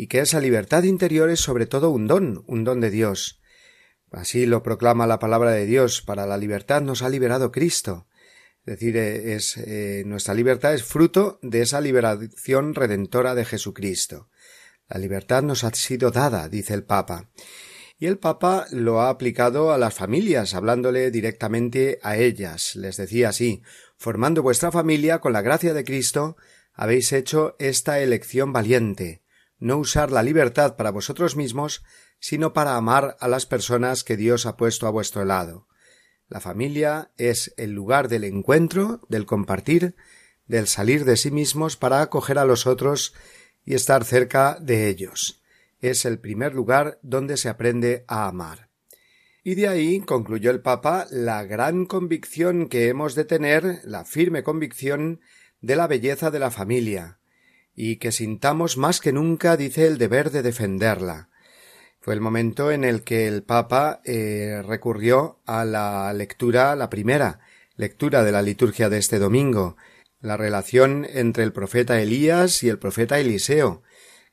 [0.00, 3.42] y que esa libertad interior es sobre todo un don, un don de Dios.
[4.10, 6.00] Así lo proclama la palabra de Dios.
[6.00, 8.06] Para la libertad nos ha liberado Cristo.
[8.64, 14.30] Es decir, eh, es, eh, nuestra libertad es fruto de esa liberación redentora de Jesucristo.
[14.88, 17.28] La libertad nos ha sido dada, dice el Papa.
[17.98, 22.74] Y el Papa lo ha aplicado a las familias, hablándole directamente a ellas.
[22.74, 23.62] Les decía así
[23.98, 26.38] Formando vuestra familia con la gracia de Cristo,
[26.72, 29.20] habéis hecho esta elección valiente
[29.60, 31.84] no usar la libertad para vosotros mismos,
[32.18, 35.68] sino para amar a las personas que Dios ha puesto a vuestro lado.
[36.28, 39.94] La familia es el lugar del encuentro, del compartir,
[40.46, 43.14] del salir de sí mismos para acoger a los otros
[43.64, 45.42] y estar cerca de ellos.
[45.80, 48.68] Es el primer lugar donde se aprende a amar.
[49.42, 54.42] Y de ahí, concluyó el Papa, la gran convicción que hemos de tener, la firme
[54.42, 55.20] convicción
[55.60, 57.19] de la belleza de la familia,
[57.74, 61.28] y que sintamos más que nunca, dice, el deber de defenderla.
[62.00, 67.40] Fue el momento en el que el Papa eh, recurrió a la lectura, la primera
[67.76, 69.76] lectura de la liturgia de este domingo,
[70.20, 73.82] la relación entre el profeta Elías y el profeta Eliseo,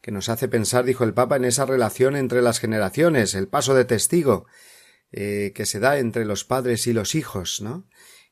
[0.02, 3.74] que nos hace pensar, dijo el Papa, en esa relación entre las generaciones, el paso
[3.74, 4.46] de testigo
[5.12, 7.88] eh, que se da entre los padres y los hijos, ¿no?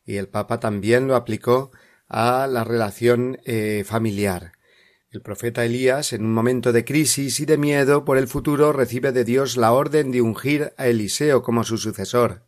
[0.06, 1.72] Y el Papa también lo aplicó
[2.08, 4.52] a la relación eh, familiar.
[5.16, 9.14] El profeta Elías, en un momento de crisis y de miedo por el futuro, recibe
[9.14, 12.44] de Dios la orden de ungir a Eliseo como su sucesor.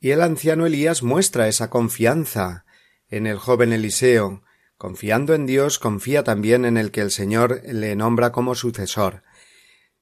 [0.00, 2.64] Y el anciano Elías muestra esa confianza
[3.06, 4.42] en el joven Eliseo.
[4.76, 9.22] Confiando en Dios, confía también en el que el Señor le nombra como sucesor.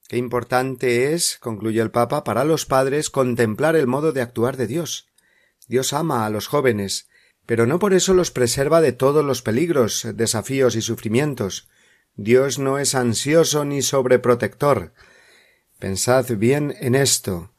[0.08, 4.66] Qué importante es, concluye el Papa, para los padres contemplar el modo de actuar de
[4.66, 5.08] Dios.
[5.66, 7.10] Dios ama a los jóvenes,
[7.44, 11.68] pero no por eso los preserva de todos los peligros, desafíos y sufrimientos.
[12.20, 14.92] Dios no es ansioso ni sobreprotector.
[15.78, 17.52] Pensad bien en esto.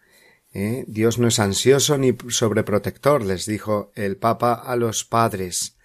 [0.53, 0.83] ¿eh?
[0.85, 5.77] Dios no es ansioso ni sobreprotector, les dijo el Papa a los padres,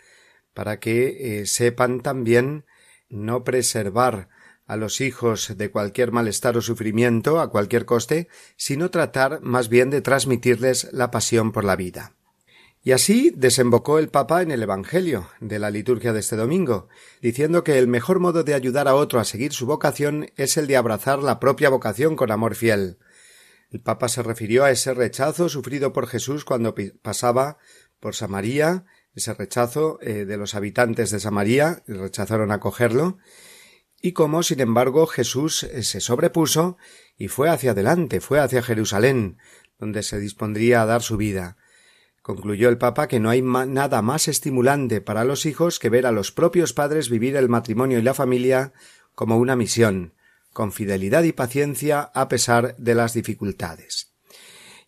[0.54, 2.64] para que eh, sepan también
[3.08, 4.28] no preservar
[4.66, 9.88] a los hijos de cualquier malestar o sufrimiento a cualquier coste, sino tratar más bien
[9.90, 12.16] de transmitirles la pasión por la vida.
[12.86, 16.88] Y así desembocó el Papa en el Evangelio de la liturgia de este domingo,
[17.22, 20.66] diciendo que el mejor modo de ayudar a otro a seguir su vocación es el
[20.66, 22.98] de abrazar la propia vocación con amor fiel.
[23.70, 27.56] El Papa se refirió a ese rechazo sufrido por Jesús cuando pasaba
[28.00, 33.16] por Samaria, ese rechazo eh, de los habitantes de Samaria, rechazaron acogerlo,
[34.02, 36.76] y cómo, sin embargo, Jesús eh, se sobrepuso
[37.16, 39.38] y fue hacia adelante, fue hacia Jerusalén,
[39.78, 41.56] donde se dispondría a dar su vida.
[42.24, 46.10] Concluyó el Papa que no hay nada más estimulante para los hijos que ver a
[46.10, 48.72] los propios padres vivir el matrimonio y la familia
[49.14, 50.14] como una misión,
[50.54, 54.14] con fidelidad y paciencia a pesar de las dificultades.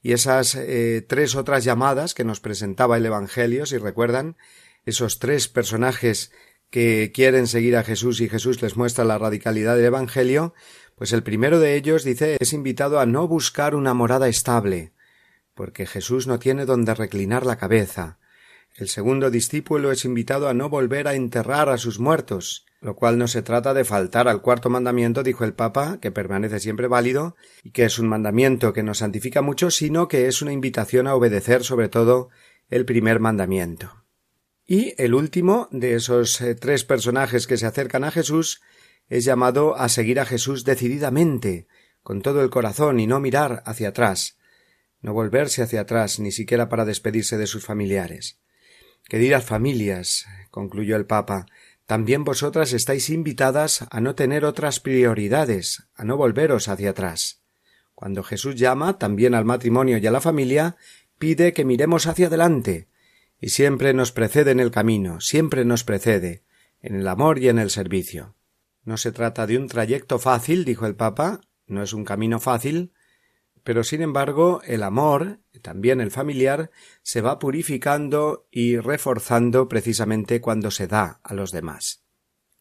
[0.01, 4.39] Y esas eh, tres otras llamadas que nos presentaba el Evangelio, si recuerdan,
[4.87, 6.33] esos tres personajes
[6.71, 10.55] que quieren seguir a Jesús y Jesús les muestra la radicalidad del Evangelio,
[10.95, 14.95] pues el primero de ellos dice es invitado a no buscar una morada estable,
[15.57, 18.19] porque Jesús no tiene donde reclinar la cabeza.
[18.77, 23.17] El segundo discípulo es invitado a no volver a enterrar a sus muertos, lo cual
[23.17, 27.37] no se trata de faltar al cuarto mandamiento, dijo el Papa, que permanece siempre válido,
[27.65, 31.15] y que es un mandamiento que nos santifica mucho, sino que es una invitación a
[31.15, 32.29] obedecer sobre todo
[32.69, 34.05] el primer mandamiento.
[34.67, 38.61] Y el último de esos eh, tres personajes que se acercan a Jesús
[39.09, 41.67] es llamado a seguir a Jesús decididamente,
[42.03, 44.37] con todo el corazón y no mirar hacia atrás,
[45.01, 48.41] no volverse hacia atrás ni siquiera para despedirse de sus familiares.
[49.09, 51.47] Queridas familias, concluyó el Papa,
[51.87, 57.43] también vosotras estáis invitadas a no tener otras prioridades, a no volveros hacia atrás.
[57.95, 60.77] Cuando Jesús llama también al matrimonio y a la familia,
[61.19, 62.89] pide que miremos hacia adelante,
[63.41, 66.43] y siempre nos precede en el camino, siempre nos precede,
[66.81, 68.35] en el amor y en el servicio.
[68.85, 72.93] No se trata de un trayecto fácil, dijo el Papa, no es un camino fácil,
[73.67, 76.71] pero sin embargo el amor, también el familiar,
[77.03, 82.05] se va purificando y reforzando precisamente cuando se da a los demás.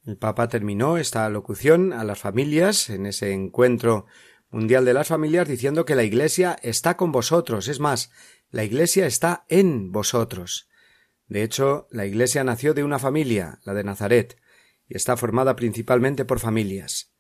[0.03, 4.07] El Papa terminó esta locución a las familias en ese encuentro
[4.49, 8.09] mundial de las familias diciendo que la Iglesia está con vosotros, es más,
[8.49, 10.69] la Iglesia está en vosotros.
[11.27, 14.37] De hecho, la Iglesia nació de una familia, la de Nazaret,
[14.87, 17.14] y está formada principalmente por familias.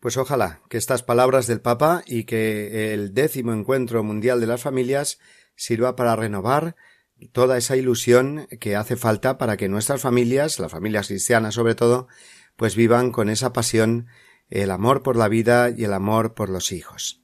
[0.00, 4.62] Pues ojalá que estas palabras del Papa y que el décimo encuentro mundial de las
[4.62, 5.18] familias
[5.56, 6.74] sirva para renovar
[7.32, 12.08] toda esa ilusión que hace falta para que nuestras familias, las familias cristianas sobre todo,
[12.56, 14.06] pues vivan con esa pasión
[14.48, 17.20] el amor por la vida y el amor por los hijos.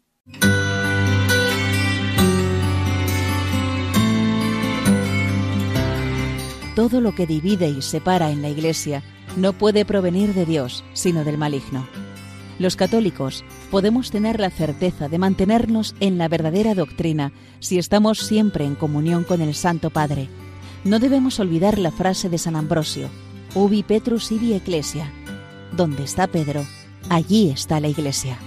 [6.75, 9.03] Todo lo que divide y separa en la Iglesia
[9.39, 12.06] no puede provenir de Dios, sino del maligno.
[12.59, 18.65] Los católicos podemos tener la certeza de mantenernos en la verdadera doctrina si estamos siempre
[18.65, 20.29] en comunión con el Santo Padre.
[20.85, 23.11] No debemos olvidar la frase de San Ambrosio,
[23.55, 25.13] Ubi Petrus ibi Ecclesia.
[25.73, 26.65] Donde está Pedro,
[27.11, 28.39] allí está la Iglesia.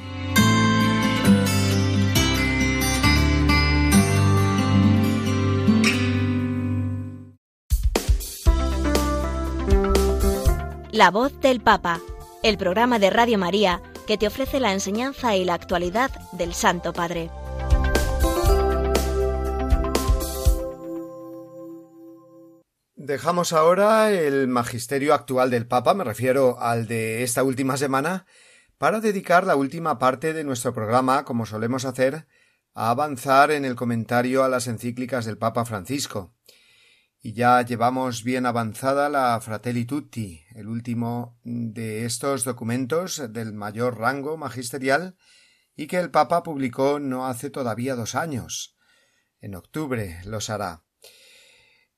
[10.91, 11.99] La voz del Papa,
[12.41, 16.93] el programa de Radio María que te ofrece la enseñanza y la actualidad del Santo
[16.93, 17.29] Padre.
[22.95, 28.25] Dejamos ahora el magisterio actual del Papa, me refiero al de esta última semana,
[28.79, 32.25] para dedicar la última parte de nuestro programa, como solemos hacer,
[32.73, 36.33] a avanzar en el comentario a las encíclicas del Papa Francisco
[37.21, 43.97] y ya llevamos bien avanzada la Fratelli Tutti, el último de estos documentos del mayor
[43.97, 45.17] rango magisterial
[45.75, 48.77] y que el Papa publicó no hace todavía dos años.
[49.41, 50.83] En octubre los hará.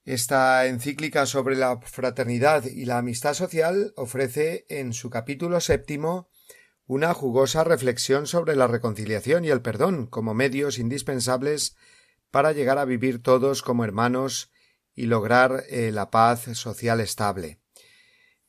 [0.04, 6.30] Esta encíclica sobre la fraternidad y la amistad social ofrece en su capítulo séptimo
[6.88, 11.76] una jugosa reflexión sobre la reconciliación y el perdón como medios indispensables
[12.32, 14.52] para llegar a vivir todos como hermanos
[14.96, 17.60] y lograr eh, la paz social estable.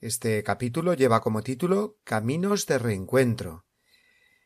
[0.00, 3.66] Este capítulo lleva como título Caminos de reencuentro.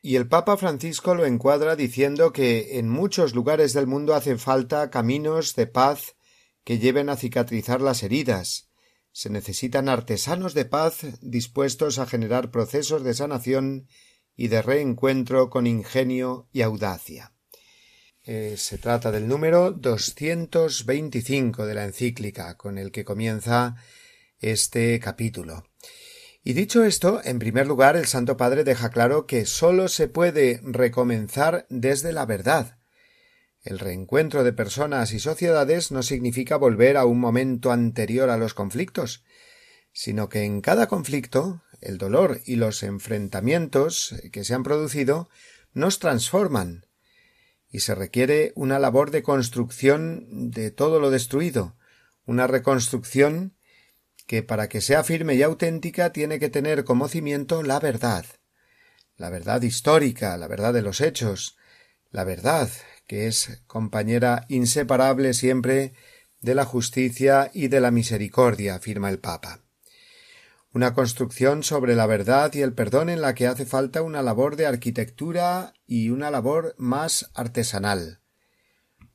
[0.01, 4.89] Y el Papa Francisco lo encuadra diciendo que en muchos lugares del mundo hacen falta
[4.91, 6.15] caminos de paz
[6.63, 8.69] que lleven a cicatrizar las heridas.
[9.11, 13.87] Se necesitan artesanos de paz dispuestos a generar procesos de sanación
[14.35, 17.33] y de reencuentro con ingenio y audacia.
[18.29, 23.77] Eh, se trata del número 225 de la encíclica con el que comienza
[24.39, 25.63] este capítulo.
[26.43, 30.59] Y dicho esto, en primer lugar, el Santo Padre deja claro que sólo se puede
[30.61, 32.79] recomenzar desde la verdad.
[33.61, 38.53] El reencuentro de personas y sociedades no significa volver a un momento anterior a los
[38.53, 39.23] conflictos,
[39.93, 45.29] sino que en cada conflicto el dolor y los enfrentamientos que se han producido
[45.73, 46.86] nos transforman,
[47.77, 51.77] y se requiere una labor de construcción de todo lo destruido,
[52.25, 53.55] una reconstrucción
[54.25, 58.25] que para que sea firme y auténtica tiene que tener como cimiento la verdad,
[59.15, 61.55] la verdad histórica, la verdad de los hechos,
[62.09, 62.67] la verdad
[63.05, 65.93] que es compañera inseparable siempre
[66.41, 69.66] de la justicia y de la misericordia, afirma el Papa.
[70.77, 74.57] Una construcción sobre la verdad y el perdón en la que hace falta una labor
[74.57, 78.19] de arquitectura y una labor más artesanal.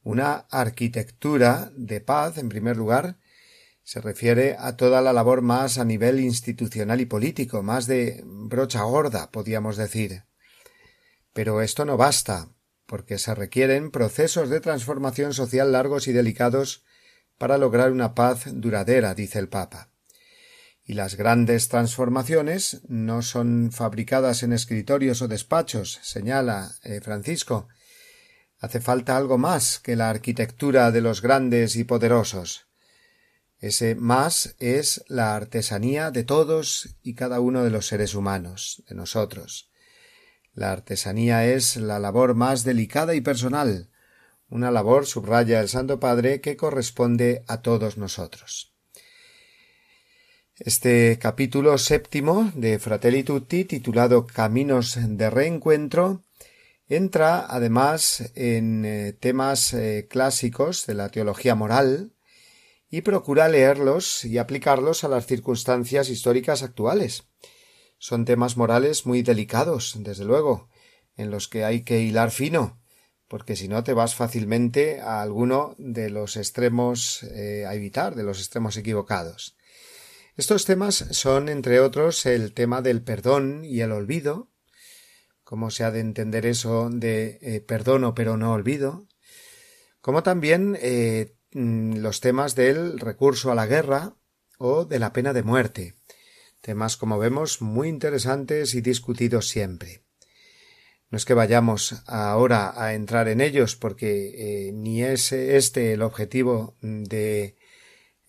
[0.03, 3.17] Una arquitectura de paz, en primer lugar,
[3.85, 8.83] se refiere a toda la labor más a nivel institucional y político, más de brocha
[8.83, 10.25] gorda, podríamos decir.
[11.33, 12.49] Pero esto no basta,
[12.87, 16.83] porque se requieren procesos de transformación social largos y delicados
[17.39, 19.92] para lograr una paz duradera, dice el Papa.
[20.85, 27.69] Y las grandes transformaciones no son fabricadas en escritorios o despachos, señala eh, Francisco.
[28.59, 32.67] Hace falta algo más que la arquitectura de los grandes y poderosos.
[33.59, 38.97] Ese más es la artesanía de todos y cada uno de los seres humanos, de
[38.97, 39.71] nosotros.
[40.53, 43.89] La artesanía es la labor más delicada y personal,
[44.53, 48.72] una labor, subraya el Santo Padre, que corresponde a todos nosotros.
[50.65, 56.23] Este capítulo séptimo de Fratelli Tutti, titulado Caminos de Reencuentro,
[56.87, 62.13] entra además en eh, temas eh, clásicos de la teología moral,
[62.89, 67.25] y procura leerlos y aplicarlos a las circunstancias históricas actuales.
[67.99, 70.69] Son temas morales muy delicados, desde luego,
[71.17, 72.81] en los que hay que hilar fino,
[73.27, 78.23] porque si no te vas fácilmente a alguno de los extremos eh, a evitar, de
[78.23, 79.57] los extremos equivocados.
[80.37, 84.51] Estos temas son, entre otros, el tema del perdón y el olvido,
[85.45, 89.07] cómo se ha de entender eso de eh, perdono pero no olvido,
[90.01, 94.17] como también eh, Mm, los temas del recurso a la guerra
[94.59, 95.97] o de la pena de muerte,
[96.63, 100.03] temas como vemos muy interesantes y discutidos siempre.
[101.11, 106.01] No es que vayamos ahora a entrar en ellos porque eh, ni es este el
[106.01, 107.57] objetivo de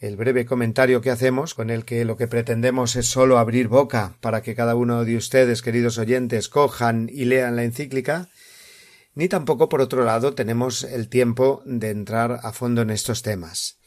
[0.03, 4.17] el breve comentario que hacemos, con el que lo que pretendemos es solo abrir boca
[4.19, 8.29] para que cada uno de ustedes, queridos oyentes, cojan y lean la encíclica,
[9.15, 13.79] ni tampoco, por otro lado, tenemos el tiempo de entrar a fondo en estos temas.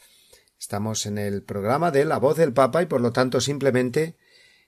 [0.58, 4.16] Estamos en el programa de La voz del Papa y por lo tanto simplemente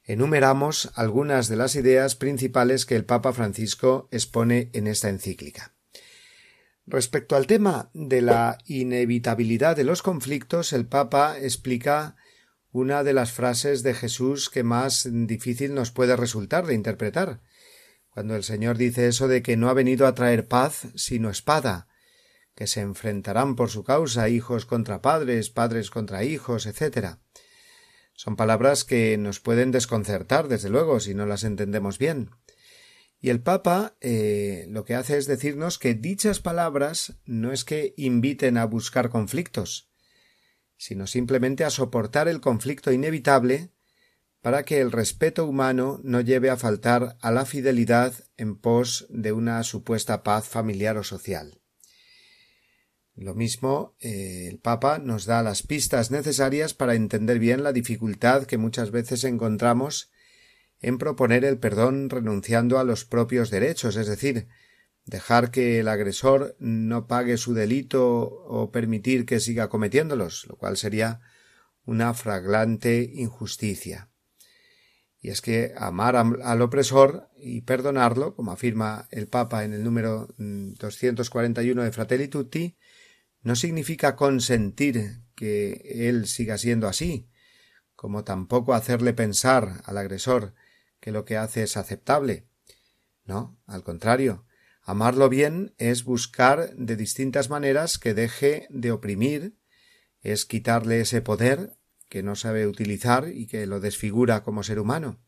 [0.04, 5.77] enumeramos algunas de las ideas principales que el Papa Francisco expone en esta encíclica.
[6.90, 12.16] Respecto al tema de la inevitabilidad de los conflictos, el Papa explica
[12.72, 17.42] una de las frases de Jesús que más difícil nos puede resultar de interpretar,
[18.08, 21.88] cuando el Señor dice eso de que no ha venido a traer paz sino espada,
[22.54, 27.18] que se enfrentarán por su causa hijos contra padres, padres contra hijos, etc.
[28.14, 32.30] Son palabras que nos pueden desconcertar, desde luego, si no las entendemos bien.
[33.20, 37.94] Y el Papa eh, lo que hace es decirnos que dichas palabras no es que
[37.96, 39.90] inviten a buscar conflictos,
[40.76, 43.72] sino simplemente a soportar el conflicto inevitable
[44.40, 49.32] para que el respeto humano no lleve a faltar a la fidelidad en pos de
[49.32, 51.60] una supuesta paz familiar o social.
[53.14, 58.44] Lo mismo, eh, el Papa nos da las pistas necesarias para entender bien la dificultad
[58.44, 60.12] que muchas veces encontramos
[60.80, 64.48] en proponer el perdón renunciando a los propios derechos, es decir,
[65.04, 70.76] dejar que el agresor no pague su delito o permitir que siga cometiéndolos, lo cual
[70.76, 71.20] sería
[71.84, 74.10] una fraglante injusticia.
[75.20, 80.28] Y es que amar al opresor y perdonarlo, como afirma el Papa en el número
[80.36, 82.76] 241 mm, de Fratelli Tutti,
[83.42, 87.30] no significa consentir que él siga siendo así,
[87.96, 90.54] como tampoco hacerle pensar al agresor
[91.00, 92.48] que lo que hace es aceptable.
[93.24, 94.46] No, al contrario,
[94.82, 99.58] amarlo bien es buscar de distintas maneras que deje de oprimir,
[100.20, 101.76] es quitarle ese poder
[102.08, 105.20] que no sabe utilizar y que lo desfigura como ser humano.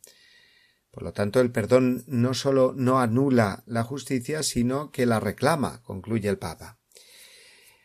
[0.90, 5.82] Por lo tanto, el perdón no sólo no anula la justicia, sino que la reclama,
[5.82, 6.78] concluye el Papa.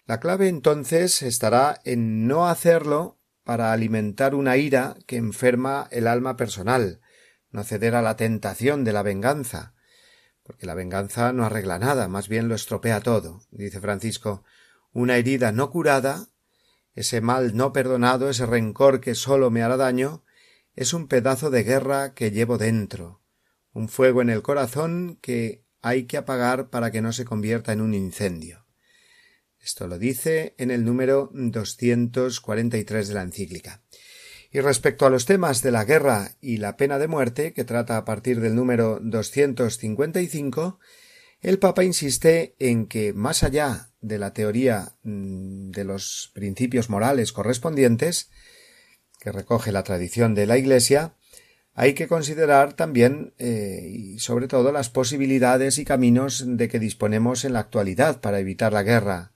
[0.05, 6.35] La clave entonces estará en no hacerlo para alimentar una ira que enferma el alma
[6.35, 6.99] personal,
[7.55, 9.73] no ceder a la tentación de la venganza,
[10.43, 13.41] porque la venganza no arregla nada, más bien lo estropea todo.
[13.49, 14.43] Dice Francisco,
[14.91, 16.27] una herida no curada,
[16.93, 20.25] ese mal no perdonado, ese rencor que sólo me hará daño,
[20.75, 23.21] es un pedazo de guerra que llevo dentro,
[23.71, 27.79] un fuego en el corazón que hay que apagar para que no se convierta en
[27.79, 28.65] un incendio.
[29.59, 33.84] Esto lo dice en el número 243 de la encíclica.
[34.55, 37.97] Y respecto a los temas de la guerra y la pena de muerte, que trata
[37.97, 40.79] a partir del número 255,
[41.41, 47.33] el Papa insiste en que, más allá de la teoría mm, de los principios morales
[47.33, 48.29] correspondientes,
[49.19, 51.15] que recoge la tradición de la Iglesia,
[51.73, 57.43] hay que considerar también eh, y sobre todo las posibilidades y caminos de que disponemos
[57.43, 59.33] en la actualidad para evitar la guerra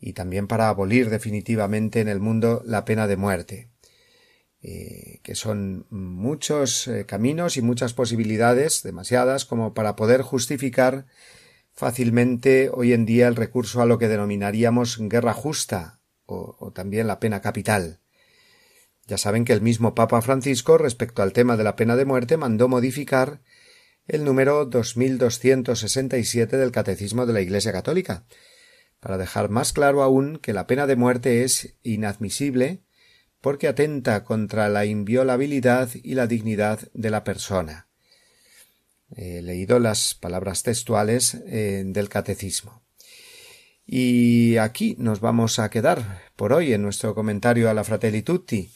[0.00, 3.71] y también para abolir definitivamente en el mundo la pena de muerte.
[4.64, 11.06] Eh, que son muchos eh, caminos y muchas posibilidades, demasiadas, como para poder justificar
[11.72, 17.08] fácilmente hoy en día el recurso a lo que denominaríamos guerra justa o, o también
[17.08, 17.98] la pena capital.
[19.08, 22.36] Ya saben que el mismo Papa Francisco, respecto al tema de la pena de muerte,
[22.36, 23.40] mandó modificar
[24.06, 28.26] el número 2267 del Catecismo de la Iglesia Católica,
[29.00, 32.84] para dejar más claro aún que la pena de muerte es inadmisible
[33.42, 37.88] porque atenta contra la inviolabilidad y la dignidad de la persona.
[39.14, 42.82] He leído las palabras textuales eh, del catecismo.
[43.84, 48.70] Y aquí nos vamos a quedar por hoy en nuestro comentario a la Fratelli Tutti.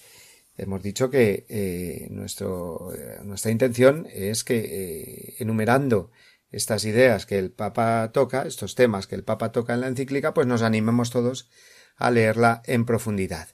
[0.58, 6.10] Hemos dicho que eh, eh, nuestra intención es que, enumerando
[6.50, 10.34] estas ideas que el Papa toca, estos temas que el Papa toca en la encíclica,
[10.34, 11.48] pues nos animemos todos
[11.96, 13.48] a leerla en profundidad.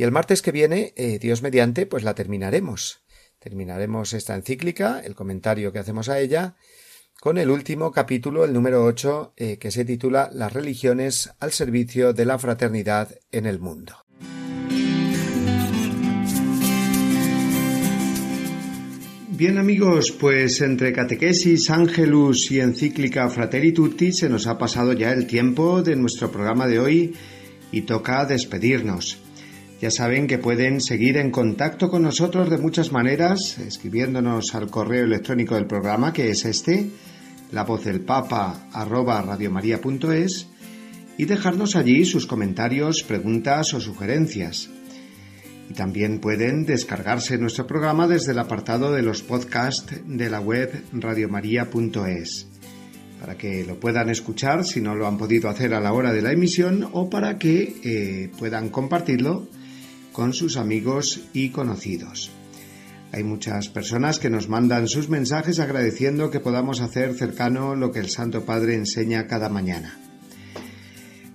[0.00, 3.02] Y el martes que viene, eh, Dios mediante, pues la terminaremos.
[3.38, 6.56] Terminaremos esta encíclica, el comentario que hacemos a ella,
[7.20, 12.14] con el último capítulo, el número 8, eh, que se titula Las religiones al servicio
[12.14, 13.94] de la fraternidad en el mundo.
[19.28, 25.12] Bien amigos, pues entre catequesis, ángelus y encíclica Fratelli Tutti se nos ha pasado ya
[25.12, 27.14] el tiempo de nuestro programa de hoy
[27.70, 29.18] y toca despedirnos.
[29.80, 35.04] Ya saben que pueden seguir en contacto con nosotros de muchas maneras, escribiéndonos al correo
[35.04, 36.90] electrónico del programa, que es este,
[37.50, 40.48] la voz del papa radiomaria.es,
[41.16, 44.68] y dejarnos allí sus comentarios, preguntas o sugerencias.
[45.70, 50.84] Y también pueden descargarse nuestro programa desde el apartado de los podcasts de la web
[50.92, 52.48] radiomaria.es,
[53.18, 56.20] para que lo puedan escuchar si no lo han podido hacer a la hora de
[56.20, 59.48] la emisión o para que eh, puedan compartirlo
[60.12, 62.30] con sus amigos y conocidos.
[63.12, 67.98] Hay muchas personas que nos mandan sus mensajes agradeciendo que podamos hacer cercano lo que
[67.98, 69.98] el Santo Padre enseña cada mañana.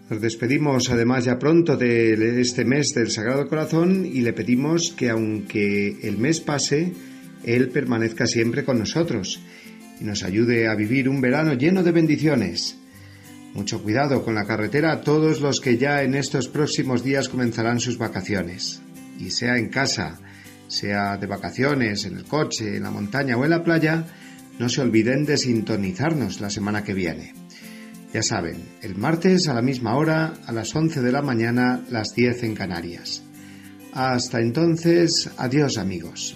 [0.09, 5.09] Nos despedimos además ya pronto de este mes del Sagrado Corazón y le pedimos que
[5.09, 6.93] aunque el mes pase,
[7.43, 9.41] Él permanezca siempre con nosotros
[9.99, 12.77] y nos ayude a vivir un verano lleno de bendiciones.
[13.55, 17.79] Mucho cuidado con la carretera a todos los que ya en estos próximos días comenzarán
[17.79, 18.81] sus vacaciones.
[19.17, 20.19] Y sea en casa,
[20.67, 24.05] sea de vacaciones, en el coche, en la montaña o en la playa,
[24.59, 27.33] no se olviden de sintonizarnos la semana que viene.
[28.13, 32.13] Ya saben, el martes a la misma hora, a las 11 de la mañana, las
[32.13, 33.23] 10 en Canarias.
[33.93, 36.35] Hasta entonces, adiós amigos.